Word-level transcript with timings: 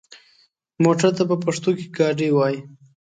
موټر 0.83 1.11
ته 1.17 1.23
په 1.29 1.35
پښتو 1.43 1.69
کې 1.77 1.85
ګاډی 1.97 2.29
وايي. 2.33 2.59